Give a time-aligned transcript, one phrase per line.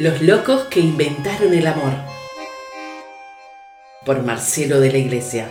[0.00, 1.92] Los locos que inventaron el amor.
[4.06, 5.46] Por Marcelo de la Iglesia.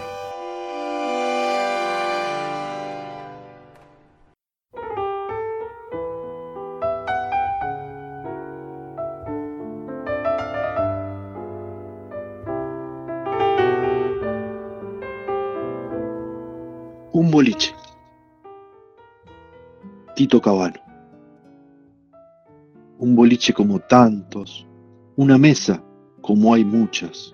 [17.11, 17.75] Un boliche.
[20.15, 20.88] Tito Cabano.
[22.99, 24.67] Un boliche como tantos.
[25.15, 25.81] Una mesa
[26.21, 27.33] como hay muchas.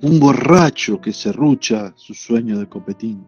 [0.00, 3.24] Un borracho que se rucha su sueño de copetín.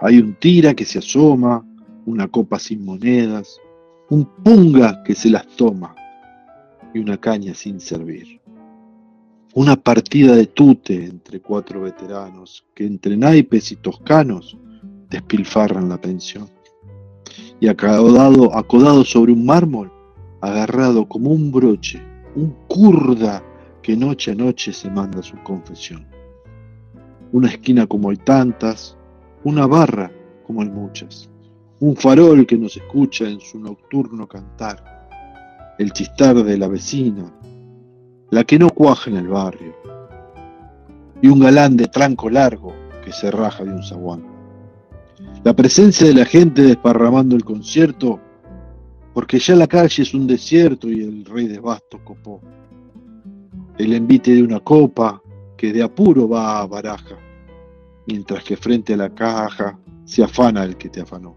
[0.00, 1.64] Hay un tira que se asoma,
[2.06, 3.60] una copa sin monedas,
[4.08, 5.94] un punga que se las toma
[6.94, 8.40] y una caña sin servir.
[9.54, 14.56] Una partida de tute entre cuatro veteranos que entre naipes y toscanos
[15.10, 16.48] despilfarran la pensión.
[17.60, 19.92] Y acodado, acodado sobre un mármol,
[20.42, 22.02] agarrado como un broche,
[22.34, 23.42] un kurda
[23.80, 26.06] que noche a noche se manda su confesión.
[27.32, 28.96] Una esquina como hay tantas,
[29.44, 30.10] una barra
[30.46, 31.30] como hay muchas,
[31.80, 35.08] un farol que nos escucha en su nocturno cantar,
[35.78, 37.32] el chistar de la vecina,
[38.30, 39.74] la que no cuaja en el barrio,
[41.22, 44.24] y un galán de tranco largo que se raja de un zaguán.
[45.44, 48.20] La presencia de la gente desparramando el concierto,
[49.12, 52.40] porque ya la calle es un desierto y el rey de bastos copó.
[53.78, 55.22] El envite de una copa
[55.56, 57.16] que de apuro va a baraja,
[58.06, 61.34] mientras que frente a la caja se afana el que te afanó.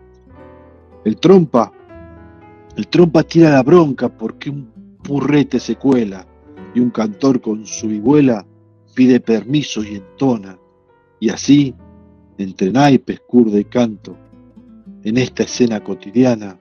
[1.04, 1.72] El trompa,
[2.76, 6.26] el trompa tira la bronca porque un purrete se cuela
[6.74, 8.46] y un cantor con su vihuela
[8.96, 10.58] pide permiso y entona,
[11.20, 11.76] y así
[12.38, 14.18] entre naipes, curda y canto,
[15.04, 16.58] en esta escena cotidiana,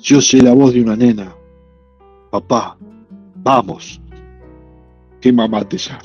[0.00, 1.34] yo sé la voz de una nena,
[2.30, 2.76] papá,
[3.36, 4.00] vamos,
[5.20, 6.02] que mamá te llama.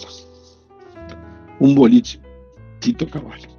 [1.59, 2.20] Un boliche,
[2.80, 3.50] Tito Caballo.